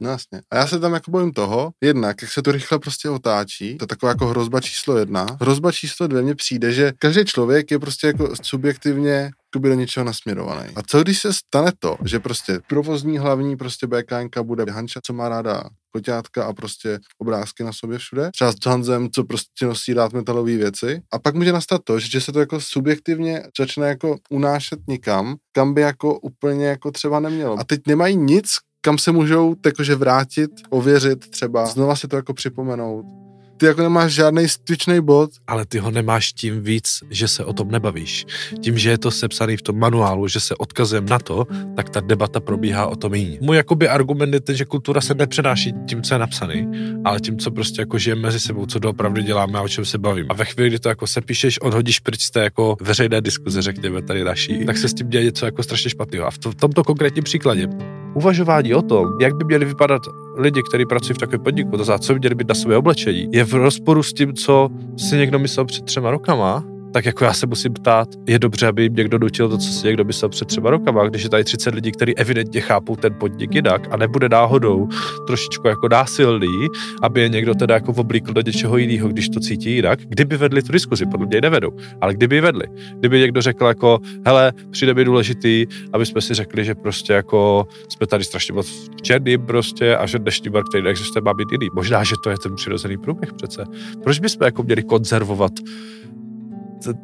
No 0.00 0.10
jasně. 0.10 0.40
A 0.50 0.56
já 0.56 0.66
se 0.66 0.78
tam 0.78 0.94
jako 0.94 1.10
bojím 1.10 1.32
toho, 1.32 1.70
jednak, 1.80 2.22
jak 2.22 2.30
se 2.30 2.42
to 2.42 2.52
rychle 2.52 2.78
prostě 2.78 3.10
otáčí, 3.10 3.78
to 3.78 3.82
je 3.82 3.86
taková 3.86 4.10
jako 4.10 4.26
hrozba 4.26 4.60
číslo 4.60 4.96
jedna. 4.96 5.26
Hrozba 5.40 5.72
číslo 5.72 6.06
dvě 6.06 6.22
mně 6.22 6.34
přijde, 6.34 6.72
že 6.72 6.92
každý 6.98 7.24
člověk 7.24 7.70
je 7.70 7.78
prostě 7.78 8.06
jako 8.06 8.32
subjektivně 8.42 9.30
by 9.58 9.68
do 9.68 9.74
něčeho 9.74 10.04
nasměrovaný. 10.04 10.68
A 10.76 10.82
co 10.82 11.02
když 11.02 11.20
se 11.20 11.32
stane 11.32 11.72
to, 11.78 11.96
že 12.04 12.20
prostě 12.20 12.58
provozní 12.66 13.18
hlavní 13.18 13.56
prostě 13.56 13.86
BKNK 13.86 14.38
bude 14.42 14.72
Hanča, 14.72 15.00
co 15.04 15.12
má 15.12 15.28
ráda 15.28 15.62
koťátka 15.92 16.44
a 16.44 16.52
prostě 16.52 16.98
obrázky 17.18 17.64
na 17.64 17.72
sobě 17.72 17.98
všude. 17.98 18.30
Třeba 18.32 18.52
s 18.52 18.66
Hanzem, 18.66 19.08
co 19.14 19.24
prostě 19.24 19.66
nosí 19.66 19.94
rád 19.94 20.12
metalové 20.12 20.56
věci. 20.56 21.02
A 21.12 21.18
pak 21.18 21.34
může 21.34 21.52
nastat 21.52 21.80
to, 21.84 21.98
že 21.98 22.20
se 22.20 22.32
to 22.32 22.40
jako 22.40 22.60
subjektivně 22.60 23.42
začne 23.58 23.88
jako 23.88 24.16
unášet 24.30 24.78
nikam, 24.88 25.36
kam 25.52 25.74
by 25.74 25.80
jako 25.80 26.18
úplně 26.18 26.66
jako 26.66 26.90
třeba 26.90 27.20
nemělo. 27.20 27.60
A 27.60 27.64
teď 27.64 27.80
nemají 27.86 28.16
nic, 28.16 28.50
kam 28.80 28.98
se 28.98 29.12
můžou 29.12 29.54
jakože 29.66 29.94
vrátit, 29.94 30.50
ověřit 30.70 31.30
třeba, 31.30 31.66
znova 31.66 31.96
si 31.96 32.08
to 32.08 32.16
jako 32.16 32.34
připomenout 32.34 33.29
ty 33.60 33.66
jako 33.66 33.82
nemáš 33.82 34.12
žádný 34.12 34.48
styčný 34.48 35.00
bod. 35.00 35.30
Ale 35.46 35.66
ty 35.66 35.78
ho 35.78 35.90
nemáš 35.90 36.32
tím 36.32 36.62
víc, 36.62 37.04
že 37.10 37.28
se 37.28 37.44
o 37.44 37.52
tom 37.52 37.70
nebavíš. 37.70 38.26
Tím, 38.60 38.78
že 38.78 38.90
je 38.90 38.98
to 38.98 39.10
sepsaný 39.10 39.56
v 39.56 39.62
tom 39.62 39.78
manuálu, 39.78 40.28
že 40.28 40.40
se 40.40 40.54
odkazujeme 40.54 41.10
na 41.10 41.18
to, 41.18 41.46
tak 41.76 41.90
ta 41.90 42.00
debata 42.00 42.40
probíhá 42.40 42.86
o 42.86 42.96
tom 42.96 43.14
jiný. 43.14 43.38
Můj 43.40 43.56
jakoby 43.56 43.88
argument 43.88 44.34
je 44.34 44.40
ten, 44.40 44.56
že 44.56 44.64
kultura 44.64 45.00
se 45.00 45.14
nepřenáší 45.14 45.72
tím, 45.86 46.02
co 46.02 46.14
je 46.14 46.18
napsaný, 46.18 46.68
ale 47.04 47.20
tím, 47.20 47.38
co 47.38 47.50
prostě 47.50 47.82
jako 47.82 47.98
žijeme 47.98 48.22
mezi 48.22 48.40
sebou, 48.40 48.66
co 48.66 48.78
doopravdy 48.78 49.22
děláme 49.22 49.58
a 49.58 49.62
o 49.62 49.68
čem 49.68 49.84
se 49.84 49.98
bavím. 49.98 50.26
A 50.28 50.34
ve 50.34 50.44
chvíli, 50.44 50.68
kdy 50.68 50.78
to 50.78 50.88
jako 50.88 51.06
sepíšeš, 51.06 51.60
odhodíš 51.60 52.00
pryč 52.00 52.22
z 52.22 52.30
té 52.30 52.40
jako 52.42 52.76
veřejné 52.80 53.20
diskuze, 53.20 53.62
řekněme 53.62 54.02
tady 54.02 54.24
naší, 54.24 54.64
tak 54.64 54.78
se 54.78 54.88
s 54.88 54.94
tím 54.94 55.08
děje 55.08 55.24
něco 55.24 55.46
jako 55.46 55.62
strašně 55.62 55.90
špatného. 55.90 56.26
A 56.26 56.30
v, 56.30 56.38
to, 56.38 56.50
v 56.50 56.54
tomto 56.54 56.84
konkrétním 56.84 57.24
příkladě 57.24 57.68
uvažování 58.14 58.74
o 58.74 58.82
tom, 58.82 59.08
jak 59.20 59.36
by 59.36 59.44
měli 59.44 59.64
vypadat 59.64 60.02
lidi, 60.36 60.62
kteří 60.68 60.86
pracují 60.86 61.14
v 61.14 61.18
takovém 61.18 61.40
podniku, 61.40 61.76
to 61.76 61.84
za 61.84 61.98
co 61.98 62.12
by 62.12 62.18
měli 62.18 62.34
být 62.34 62.48
na 62.48 62.54
své 62.54 62.76
oblečení, 62.76 63.28
je 63.32 63.44
v 63.44 63.54
rozporu 63.54 64.02
s 64.02 64.12
tím, 64.12 64.34
co 64.34 64.68
si 64.96 65.16
někdo 65.16 65.38
myslel 65.38 65.64
před 65.64 65.84
třema 65.84 66.10
rokama 66.10 66.64
tak 66.92 67.04
jako 67.04 67.24
já 67.24 67.32
se 67.32 67.46
musím 67.46 67.72
ptát, 67.72 68.08
je 68.28 68.38
dobře, 68.38 68.66
aby 68.66 68.82
jim 68.82 68.94
někdo 68.94 69.18
dotil 69.18 69.48
to, 69.48 69.58
co 69.58 69.68
si 69.72 69.86
někdo 69.86 70.04
myslel 70.04 70.28
před 70.28 70.44
třeba 70.44 70.70
rokama, 70.70 71.08
když 71.08 71.22
je 71.22 71.28
tady 71.28 71.44
30 71.44 71.74
lidí, 71.74 71.92
kteří 71.92 72.16
evidentně 72.16 72.60
chápou 72.60 72.96
ten 72.96 73.14
podnik 73.20 73.54
jinak 73.54 73.88
a 73.90 73.96
nebude 73.96 74.28
náhodou 74.28 74.88
trošičku 75.26 75.68
jako 75.68 75.88
násilný, 75.88 76.66
aby 77.02 77.20
je 77.20 77.28
někdo 77.28 77.54
teda 77.54 77.74
jako 77.74 77.92
oblíkl 77.92 78.32
do 78.32 78.40
něčeho 78.40 78.76
jiného, 78.76 79.08
když 79.08 79.28
to 79.28 79.40
cítí 79.40 79.74
jinak, 79.74 80.00
kdyby 80.00 80.36
vedli 80.36 80.62
tu 80.62 80.72
diskuzi, 80.72 81.06
podle 81.06 81.26
mě 81.26 81.40
nevedou, 81.40 81.70
ale 82.00 82.14
kdyby 82.14 82.40
vedli, 82.40 82.64
kdyby 82.98 83.18
někdo 83.18 83.42
řekl 83.42 83.64
jako, 83.64 83.98
hele, 84.26 84.52
přijde 84.70 84.94
mi 84.94 85.04
důležitý, 85.04 85.66
aby 85.92 86.06
jsme 86.06 86.20
si 86.20 86.34
řekli, 86.34 86.64
že 86.64 86.74
prostě 86.74 87.12
jako 87.12 87.66
jsme 87.88 88.06
tady 88.06 88.24
strašně 88.24 88.54
moc 88.54 88.90
černým 89.02 89.46
prostě 89.46 89.96
a 89.96 90.06
že 90.06 90.18
dnešní 90.18 90.50
bar, 90.50 90.64
který 90.68 90.84
neexistuje, 90.84 91.22
má 91.22 91.34
být 91.34 91.52
jiný. 91.52 91.68
Možná, 91.74 92.04
že 92.04 92.14
to 92.24 92.30
je 92.30 92.36
ten 92.42 92.54
přirozený 92.54 92.98
průběh 92.98 93.32
přece. 93.32 93.64
Proč 94.02 94.18
bychom 94.18 94.44
jako 94.44 94.62
měli 94.62 94.82
konzervovat 94.82 95.52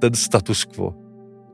ten 0.01 0.15
status 0.15 0.65
quo. 0.65 0.95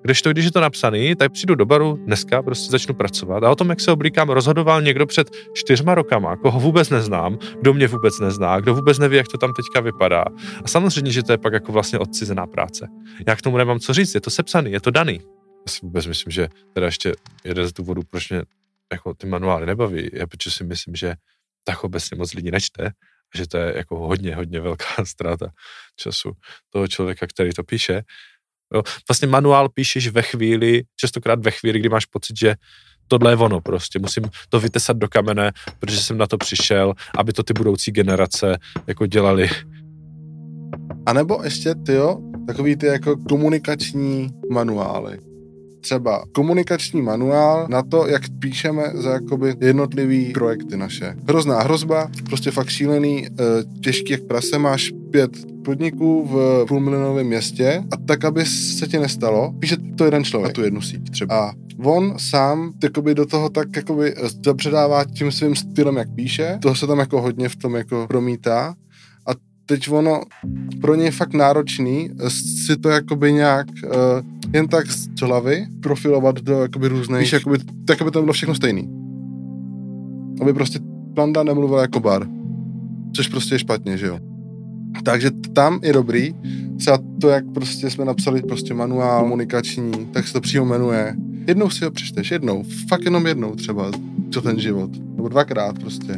Když 0.04 0.22
to, 0.22 0.30
když 0.30 0.44
je 0.44 0.52
to 0.52 0.60
napsaný, 0.60 1.16
tak 1.16 1.32
přijdu 1.32 1.54
do 1.54 1.66
baru 1.66 1.98
dneska, 2.06 2.42
prostě 2.42 2.70
začnu 2.70 2.94
pracovat 2.94 3.44
a 3.44 3.50
o 3.50 3.54
tom, 3.54 3.70
jak 3.70 3.80
se 3.80 3.92
oblíkám, 3.92 4.30
rozhodoval 4.30 4.82
někdo 4.82 5.06
před 5.06 5.30
čtyřma 5.54 5.94
rokama, 5.94 6.36
koho 6.36 6.60
vůbec 6.60 6.90
neznám, 6.90 7.38
kdo 7.60 7.74
mě 7.74 7.88
vůbec 7.88 8.20
nezná, 8.20 8.60
kdo 8.60 8.74
vůbec 8.74 8.98
neví, 8.98 9.16
jak 9.16 9.28
to 9.28 9.38
tam 9.38 9.52
teďka 9.52 9.80
vypadá. 9.80 10.24
A 10.64 10.68
samozřejmě, 10.68 11.12
že 11.12 11.22
to 11.22 11.32
je 11.32 11.38
pak 11.38 11.52
jako 11.52 11.72
vlastně 11.72 11.98
odcizená 11.98 12.46
práce. 12.46 12.88
Já 13.26 13.36
k 13.36 13.42
tomu 13.42 13.56
nemám 13.56 13.78
co 13.78 13.94
říct, 13.94 14.14
je 14.14 14.20
to 14.20 14.30
sepsaný, 14.30 14.72
je 14.72 14.80
to 14.80 14.90
daný. 14.90 15.20
Já 15.66 15.72
si 15.72 15.78
vůbec 15.82 16.06
myslím, 16.06 16.30
že 16.30 16.48
teda 16.72 16.86
ještě 16.86 17.12
jeden 17.44 17.68
z 17.68 17.72
důvodů, 17.72 18.02
proč 18.10 18.30
mě 18.30 18.42
jako 18.92 19.14
ty 19.14 19.26
manuály 19.26 19.66
nebaví, 19.66 20.10
je, 20.12 20.26
protože 20.26 20.50
si 20.50 20.64
myslím, 20.64 20.94
že 20.94 21.14
tak 21.64 21.84
obecně 21.84 22.16
moc 22.16 22.34
lidí 22.34 22.50
nečte, 22.50 22.90
že 23.34 23.48
to 23.48 23.56
je 23.56 23.76
jako 23.76 23.98
hodně, 23.98 24.36
hodně 24.36 24.60
velká 24.60 24.84
ztráta 25.04 25.46
času 25.96 26.32
toho 26.70 26.88
člověka, 26.88 27.26
který 27.26 27.50
to 27.50 27.64
píše. 27.64 28.02
Jo. 28.74 28.82
Vlastně 29.08 29.28
manuál 29.28 29.68
píšeš 29.68 30.08
ve 30.08 30.22
chvíli, 30.22 30.82
častokrát 30.96 31.44
ve 31.44 31.50
chvíli, 31.50 31.78
kdy 31.78 31.88
máš 31.88 32.06
pocit, 32.06 32.38
že 32.38 32.54
tohle 33.08 33.32
je 33.32 33.36
ono 33.36 33.60
prostě, 33.60 33.98
musím 33.98 34.24
to 34.48 34.60
vytesat 34.60 34.96
do 34.96 35.08
kamene, 35.08 35.52
protože 35.78 36.00
jsem 36.00 36.18
na 36.18 36.26
to 36.26 36.38
přišel, 36.38 36.94
aby 37.18 37.32
to 37.32 37.42
ty 37.42 37.52
budoucí 37.52 37.92
generace 37.92 38.58
jako 38.86 39.06
dělali. 39.06 39.50
A 41.06 41.12
nebo 41.12 41.40
ještě, 41.44 41.74
ty 41.74 41.92
jo, 41.92 42.18
takový 42.46 42.76
ty 42.76 42.86
jako 42.86 43.16
komunikační 43.16 44.28
manuály. 44.50 45.31
Třeba 45.82 46.24
komunikační 46.32 47.02
manuál 47.02 47.66
na 47.70 47.82
to, 47.82 48.06
jak 48.06 48.22
píšeme 48.38 48.82
za 48.94 49.12
jakoby 49.12 49.54
jednotlivý 49.60 50.32
projekty 50.32 50.76
naše. 50.76 51.16
Hrozná 51.28 51.62
hrozba, 51.62 52.10
prostě 52.24 52.50
fakt 52.50 52.68
šílený, 52.68 53.26
eh, 53.26 53.32
těžký 53.80 54.12
jak 54.12 54.22
prase, 54.22 54.58
máš 54.58 54.92
pět 55.10 55.30
podniků 55.64 56.26
v 56.26 56.64
půlmilionovém 56.68 57.26
městě 57.26 57.84
a 57.90 57.96
tak, 57.96 58.24
aby 58.24 58.46
se 58.46 58.86
ti 58.86 58.98
nestalo, 58.98 59.54
píše 59.58 59.76
to 59.96 60.04
jeden 60.04 60.24
člověk 60.24 60.48
na 60.48 60.54
tu 60.54 60.62
jednu 60.62 60.80
síť 60.80 61.10
třeba. 61.10 61.34
A 61.36 61.52
on 61.84 62.14
sám 62.18 62.72
jakoby 62.82 63.14
do 63.14 63.26
toho 63.26 63.48
tak 63.48 63.76
jakoby 63.76 64.14
předává 64.56 65.04
tím 65.04 65.32
svým 65.32 65.56
stylem, 65.56 65.96
jak 65.96 66.14
píše, 66.14 66.58
toho 66.62 66.74
se 66.74 66.86
tam 66.86 66.98
jako 66.98 67.22
hodně 67.22 67.48
v 67.48 67.56
tom 67.56 67.74
jako 67.74 68.06
promítá 68.08 68.74
a 69.26 69.30
teď 69.66 69.90
ono 69.90 70.20
pro 70.80 70.94
něj 70.94 71.04
je 71.04 71.10
fakt 71.10 71.34
náročný 71.34 72.10
si 72.66 72.76
to 72.76 72.88
jakoby 72.88 73.32
nějak 73.32 73.66
uh, 73.84 73.90
jen 74.54 74.68
tak 74.68 74.90
z 74.90 75.20
hlavy 75.20 75.66
profilovat 75.80 76.40
do 76.40 76.62
jakoby 76.62 76.88
různých, 76.88 77.20
víš, 77.20 77.32
jakoby, 77.32 77.58
tak, 77.84 78.02
aby 78.02 78.10
to 78.10 78.20
bylo 78.20 78.32
všechno 78.32 78.54
stejný. 78.54 78.88
Aby 80.40 80.52
prostě 80.52 80.78
Planda 81.14 81.42
nemluvil 81.42 81.78
jako 81.78 82.00
bar. 82.00 82.28
Což 83.16 83.28
prostě 83.28 83.54
je 83.54 83.58
špatně, 83.58 83.98
že 83.98 84.06
jo. 84.06 84.18
Takže 85.04 85.30
tam 85.52 85.80
je 85.82 85.92
dobrý, 85.92 86.34
třeba 86.76 86.98
to, 87.20 87.28
jak 87.28 87.44
prostě 87.54 87.90
jsme 87.90 88.04
napsali 88.04 88.42
prostě 88.42 88.74
manuál 88.74 89.22
komunikační, 89.22 89.92
tak 90.12 90.26
se 90.26 90.32
to 90.32 90.40
přímo 90.40 90.64
jmenuje. 90.64 91.14
Jednou 91.46 91.70
si 91.70 91.84
ho 91.84 91.90
přečteš, 91.90 92.30
jednou, 92.30 92.64
fakt 92.88 93.04
jenom 93.04 93.26
jednou 93.26 93.54
třeba, 93.54 93.90
co 94.30 94.42
ten 94.42 94.60
život. 94.60 94.90
Nebo 95.16 95.28
dvakrát 95.28 95.78
prostě. 95.78 96.16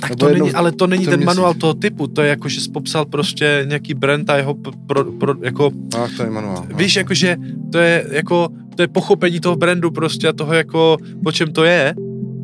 Tak 0.00 0.16
to 0.16 0.28
není, 0.28 0.52
ale 0.52 0.72
to 0.72 0.86
není 0.86 1.06
ten 1.06 1.24
manuál 1.24 1.54
toho 1.54 1.74
typu, 1.74 2.06
to 2.06 2.22
je 2.22 2.28
jako, 2.28 2.48
že 2.48 2.60
jsi 2.60 2.70
popsal 2.70 3.04
prostě 3.04 3.64
nějaký 3.68 3.94
brand 3.94 4.30
a 4.30 4.36
jeho 4.36 4.54
pro, 4.86 5.04
pro, 5.04 5.34
jako... 5.42 5.70
Ach, 6.02 6.16
to 6.16 6.22
je 6.22 6.30
manuál. 6.30 6.66
Víš, 6.74 6.96
jako, 6.96 7.14
že 7.14 7.36
to 7.72 7.78
je 7.78 8.06
jako, 8.10 8.48
to 8.76 8.82
je 8.82 8.88
pochopení 8.88 9.40
toho 9.40 9.56
brandu 9.56 9.90
prostě 9.90 10.28
a 10.28 10.32
toho 10.32 10.54
jako, 10.54 10.96
po 11.22 11.32
čem 11.32 11.52
to 11.52 11.64
je. 11.64 11.94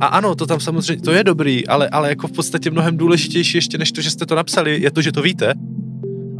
A 0.00 0.06
ano, 0.06 0.35
to 0.35 0.47
tam 0.47 0.61
samozřejmě, 0.61 1.02
to 1.02 1.12
je 1.12 1.25
dobrý, 1.25 1.66
ale, 1.66 1.88
ale 1.88 2.09
jako 2.09 2.28
v 2.28 2.32
podstatě 2.32 2.71
mnohem 2.71 2.97
důležitější 2.97 3.59
ještě 3.59 3.78
než 3.78 3.92
to, 3.92 4.00
že 4.00 4.11
jste 4.11 4.26
to 4.26 4.35
napsali, 4.35 4.80
je 4.80 4.90
to, 4.90 5.02
že 5.02 5.12
to 5.12 5.23
víte 5.23 5.54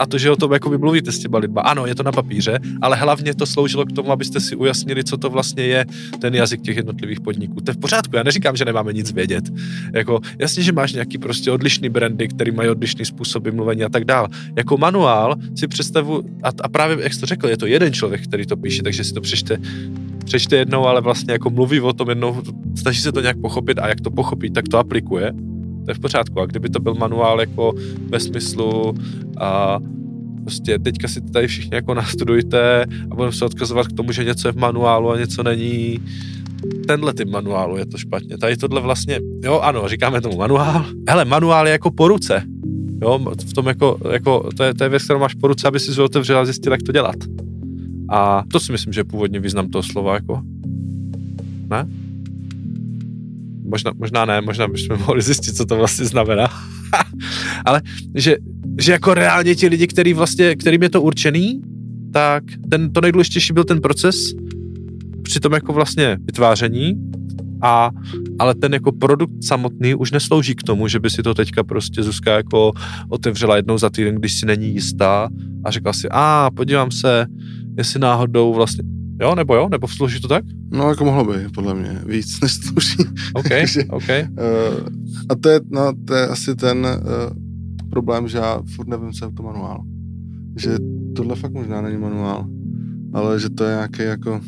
a 0.03 0.07
to, 0.07 0.19
že 0.19 0.31
o 0.31 0.37
tom 0.37 0.53
jako 0.53 0.79
mluvíte 0.79 1.13
s 1.13 1.19
těma 1.19 1.39
lidma. 1.39 1.61
Ano, 1.61 1.87
je 1.87 1.95
to 1.95 2.03
na 2.03 2.13
papíře, 2.13 2.59
ale 2.81 2.97
hlavně 2.97 3.35
to 3.35 3.47
sloužilo 3.47 3.87
k 3.87 3.93
tomu, 3.93 4.13
abyste 4.13 4.41
si 4.41 4.57
ujasnili, 4.57 5.05
co 5.05 5.17
to 5.17 5.31
vlastně 5.31 5.63
je 5.63 5.87
ten 6.19 6.35
jazyk 6.35 6.61
těch 6.61 6.77
jednotlivých 6.77 7.21
podniků. 7.21 7.61
To 7.61 7.71
je 7.71 7.75
v 7.75 7.79
pořádku, 7.79 8.17
já 8.17 8.23
neříkám, 8.23 8.57
že 8.57 8.65
nemáme 8.65 8.93
nic 8.93 9.13
vědět. 9.13 9.45
Jako, 9.95 10.21
jasně, 10.39 10.63
že 10.63 10.73
máš 10.73 10.93
nějaký 10.93 11.19
prostě 11.19 11.51
odlišný 11.51 11.89
brandy, 11.89 12.29
který 12.29 12.51
mají 12.51 12.69
odlišný 12.69 13.05
způsoby 13.05 13.51
mluvení 13.51 13.85
a 13.85 13.89
tak 13.89 14.05
dál. 14.05 14.29
Jako 14.57 14.79
manuál 14.79 15.37
si 15.55 15.69
představu, 15.69 16.23
a, 16.43 16.49
a 16.63 16.69
právě, 16.69 16.97
jak 17.01 17.15
jsi 17.15 17.21
to 17.21 17.27
řekl, 17.27 17.49
je 17.49 17.57
to 17.57 17.67
jeden 17.67 17.93
člověk, 17.93 18.25
který 18.25 18.47
to 18.47 18.57
píše, 18.57 18.83
takže 18.83 19.05
si 19.05 19.15
to 19.15 19.21
přečte 19.21 19.59
přečte 20.25 20.57
jednou, 20.57 20.87
ale 20.87 21.01
vlastně 21.01 21.33
jako 21.33 21.51
mluví 21.51 21.81
o 21.81 21.93
tom 21.93 22.09
jednou, 22.09 22.43
snaží 22.75 23.01
se 23.01 23.13
to 23.13 23.21
nějak 23.21 23.41
pochopit 23.41 23.79
a 23.79 23.89
jak 23.89 24.01
to 24.01 24.11
pochopí, 24.11 24.51
tak 24.51 24.69
to 24.69 24.79
aplikuje. 24.79 25.33
To 25.85 25.91
je 25.91 25.95
v 25.95 26.01
pořádku. 26.01 26.41
A 26.41 26.47
kdyby 26.47 26.69
to 26.69 26.81
byl 26.81 26.95
manuál 26.95 27.41
jako 27.41 27.73
ve 28.09 28.21
smyslu 28.21 28.95
a 29.41 29.79
prostě 30.43 30.79
teďka 30.79 31.09
si 31.09 31.21
tady 31.21 31.47
všichni 31.47 31.75
jako 31.75 31.95
nastudujte 31.95 32.85
a 33.11 33.15
budeme 33.15 33.33
se 33.33 33.45
odkazovat 33.45 33.87
k 33.87 33.93
tomu, 33.93 34.13
že 34.13 34.25
něco 34.25 34.49
je 34.49 34.53
v 34.53 34.57
manuálu 34.57 35.11
a 35.11 35.19
něco 35.19 35.43
není, 35.43 35.99
tenhle 36.87 37.15
typ 37.15 37.29
manuálu 37.29 37.77
je 37.77 37.87
to 37.87 37.99
špatně. 37.99 38.39
Tady 38.39 38.57
tohle 38.57 38.81
vlastně, 38.81 39.21
jo 39.45 39.61
ano, 39.61 39.89
říkáme 39.89 40.21
tomu 40.21 40.37
manuál. 40.37 40.87
Hele, 41.09 41.25
manuál 41.25 41.67
je 41.67 41.73
jako 41.73 41.91
po 41.91 42.09
ruce. 42.09 42.43
Jo, 43.03 43.21
v 43.49 43.53
tom 43.53 43.67
jako, 43.67 43.99
jako 44.13 44.51
to, 44.57 44.65
je, 44.65 44.75
to 44.75 44.85
je 44.85 44.91
věc, 44.91 45.05
kterou 45.05 45.19
máš 45.19 45.35
po 45.35 45.49
ruce, 45.49 45.69
aby 45.69 45.81
si 45.81 46.01
otevřel 46.01 46.39
a 46.39 46.45
zjistil, 46.45 46.73
jak 46.73 46.83
to 46.83 46.93
dělat. 46.93 47.17
A 48.09 48.43
to 48.53 48.61
si 48.61 48.73
myslím, 48.73 48.93
že 48.93 49.01
je 49.01 49.05
původně 49.05 49.41
význam 49.41 49.69
toho 49.69 49.83
slova, 49.83 50.15
jako. 50.15 50.43
Ne? 51.71 51.87
Možná, 53.73 53.93
možná 53.97 54.25
ne, 54.25 54.41
možná 54.41 54.69
bychom 54.69 54.99
mohli 54.99 55.23
zjistit, 55.23 55.57
co 55.57 55.67
to 55.67 55.77
vlastně 55.77 56.07
znamená. 56.07 56.49
Ale 57.65 57.83
že, 58.15 58.37
že 58.81 58.93
jako 58.93 59.15
reálně 59.15 59.55
ti 59.55 59.69
lidi, 59.69 59.87
který 59.87 60.13
vlastně, 60.13 60.57
kterým 60.57 60.83
je 60.83 60.91
to 60.91 61.03
určený, 61.03 61.63
tak 62.13 62.45
ten, 62.71 62.93
to 62.93 63.01
nejdůležitější 63.01 63.53
byl 63.53 63.65
ten 63.65 63.81
proces 63.81 64.17
při 65.23 65.41
tom 65.41 65.53
jako 65.53 65.73
vlastně 65.73 66.17
vytváření, 66.21 66.95
a, 67.63 67.91
ale 68.39 68.55
ten 68.55 68.75
jako 68.75 68.93
produkt 68.93 69.45
samotný 69.45 69.95
už 69.95 70.13
neslouží 70.13 70.55
k 70.55 70.63
tomu, 70.63 70.89
že 70.89 71.01
by 71.01 71.11
si 71.11 71.23
to 71.23 71.35
teďka 71.35 71.65
prostě 71.65 72.03
Zuzka 72.03 72.33
jako 72.33 72.73
otevřela 73.09 73.57
jednou 73.57 73.79
za 73.79 73.91
týden, 73.91 74.15
když 74.15 74.33
si 74.33 74.47
není 74.47 74.69
jistá 74.69 75.29
a 75.65 75.71
řekla 75.71 75.93
si, 75.93 76.09
a 76.11 76.51
podívám 76.55 76.91
se, 76.91 77.27
jestli 77.79 78.01
náhodou 78.01 78.55
vlastně, 78.55 78.85
jo, 79.23 79.35
nebo 79.35 79.55
jo, 79.55 79.69
nebo 79.69 79.89
slouží 79.89 80.21
to 80.21 80.29
tak? 80.29 80.45
No, 80.71 80.89
jako 80.89 81.05
mohlo 81.05 81.25
by, 81.25 81.49
podle 81.55 81.75
mě, 81.75 82.03
víc 82.07 82.41
než 82.43 82.53
slouží. 82.53 82.97
OK, 83.35 83.49
Takže, 83.49 83.85
OK. 83.85 84.09
Uh, 84.09 84.89
a 85.29 85.35
to 85.35 85.49
je, 85.49 85.61
no, 85.71 85.93
to 86.05 86.15
je 86.15 86.27
asi 86.27 86.55
ten 86.55 86.87
uh, 86.87 87.37
problém, 87.91 88.29
že 88.29 88.39
já 88.39 88.63
furt 88.75 88.89
nevím, 88.89 89.13
co 89.13 89.25
je 89.25 89.33
to 89.33 89.43
manuál. 89.43 89.85
Že 90.57 90.77
tohle 91.17 91.37
fakt 91.37 91.53
možná 91.53 91.81
není 91.81 91.97
manuál, 91.99 92.47
ale 93.13 93.41
že 93.41 93.51
to 93.51 93.65
je 93.65 93.71
nějaké 93.71 94.05
jako 94.05 94.41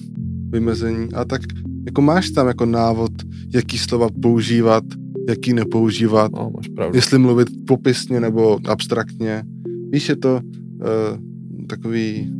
vymezení. 0.48 1.12
A 1.12 1.24
tak 1.24 1.40
jako 1.86 2.02
máš 2.02 2.30
tam 2.30 2.46
jako 2.46 2.66
návod, 2.66 3.12
jaký 3.54 3.78
slova 3.78 4.08
používat, 4.22 4.84
jaký 5.28 5.52
nepoužívat, 5.52 6.32
no, 6.32 6.50
máš 6.56 6.68
pravdu. 6.68 6.96
jestli 6.96 7.18
mluvit 7.18 7.48
popisně 7.66 8.20
nebo 8.20 8.58
abstraktně. 8.68 9.42
Víš, 9.92 10.08
je 10.08 10.16
to 10.16 10.40
uh, 10.40 11.66
takový 11.66 12.32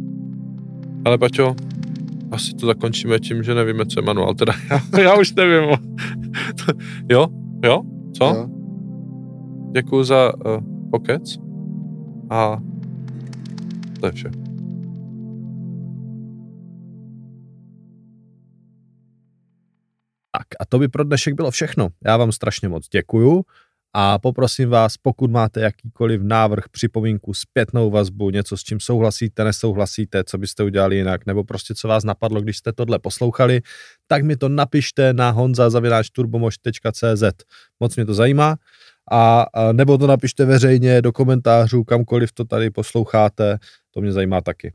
ale 1.04 1.18
Paťo, 1.18 1.54
asi 2.30 2.54
to 2.54 2.66
zakončíme 2.66 3.18
tím, 3.18 3.42
že 3.42 3.54
nevíme, 3.54 3.86
co 3.86 4.00
je 4.00 4.04
manuál. 4.04 4.34
Teda 4.34 4.52
já, 4.70 5.00
já 5.00 5.18
už 5.18 5.32
nevím. 5.34 5.70
jo? 7.10 7.26
Jo? 7.64 7.82
Co? 8.16 8.24
Jo. 8.24 8.48
Děkuji 9.74 10.04
za 10.04 10.32
uh, 10.34 10.60
pokec 10.90 11.38
a 12.30 12.58
to 14.00 14.06
je 14.06 14.12
vše. 14.12 14.30
Tak 20.32 20.46
a 20.60 20.64
to 20.68 20.78
by 20.78 20.88
pro 20.88 21.04
dnešek 21.04 21.34
bylo 21.34 21.50
všechno. 21.50 21.88
Já 22.04 22.16
vám 22.16 22.32
strašně 22.32 22.68
moc 22.68 22.88
děkuju 22.88 23.42
a 23.96 24.18
poprosím 24.18 24.68
vás, 24.68 24.96
pokud 24.96 25.30
máte 25.30 25.60
jakýkoliv 25.60 26.20
návrh, 26.22 26.64
připomínku, 26.68 27.34
zpětnou 27.34 27.90
vazbu, 27.90 28.30
něco 28.30 28.56
s 28.56 28.62
čím 28.62 28.80
souhlasíte, 28.80 29.44
nesouhlasíte, 29.44 30.24
co 30.24 30.38
byste 30.38 30.62
udělali 30.64 30.96
jinak, 30.96 31.26
nebo 31.26 31.44
prostě 31.44 31.74
co 31.74 31.88
vás 31.88 32.04
napadlo, 32.04 32.40
když 32.40 32.56
jste 32.56 32.72
tohle 32.72 32.98
poslouchali, 32.98 33.60
tak 34.06 34.24
mi 34.24 34.36
to 34.36 34.48
napište 34.48 35.12
na 35.12 35.30
honza.turbomož.cz. 35.30 37.22
Moc 37.80 37.96
mě 37.96 38.04
to 38.04 38.14
zajímá. 38.14 38.56
A, 39.10 39.46
a 39.54 39.72
nebo 39.72 39.98
to 39.98 40.06
napište 40.06 40.44
veřejně 40.44 41.02
do 41.02 41.12
komentářů, 41.12 41.84
kamkoliv 41.84 42.32
to 42.32 42.44
tady 42.44 42.70
posloucháte, 42.70 43.58
to 43.90 44.00
mě 44.00 44.12
zajímá 44.12 44.40
taky. 44.40 44.72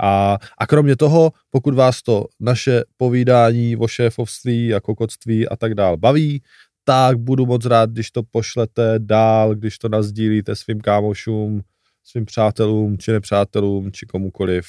A, 0.00 0.38
a 0.58 0.66
kromě 0.66 0.96
toho, 0.96 1.32
pokud 1.50 1.74
vás 1.74 2.02
to 2.02 2.24
naše 2.40 2.82
povídání 2.96 3.76
o 3.76 3.88
šéfovství 3.88 4.74
a 4.74 4.80
kokotství 4.80 5.48
a 5.48 5.56
tak 5.56 5.74
dál 5.74 5.96
baví, 5.96 6.42
tak 6.84 7.18
budu 7.18 7.46
moc 7.46 7.66
rád, 7.66 7.90
když 7.90 8.10
to 8.10 8.22
pošlete 8.22 8.94
dál, 8.98 9.54
když 9.54 9.78
to 9.78 9.88
nazdílíte 9.88 10.56
svým 10.56 10.80
kámošům, 10.80 11.62
svým 12.04 12.24
přátelům, 12.24 12.98
či 12.98 13.12
nepřátelům, 13.12 13.92
či 13.92 14.06
komukoliv, 14.06 14.66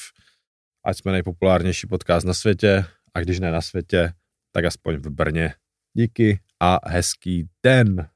ať 0.85 0.97
jsme 0.97 1.11
nejpopulárnější 1.11 1.87
podcast 1.87 2.27
na 2.27 2.33
světě 2.33 2.85
a 3.13 3.19
když 3.19 3.39
ne 3.39 3.51
na 3.51 3.61
světě, 3.61 4.13
tak 4.51 4.65
aspoň 4.65 4.95
v 4.95 5.09
Brně. 5.09 5.53
Díky 5.93 6.39
a 6.59 6.89
hezký 6.89 7.47
den. 7.63 8.12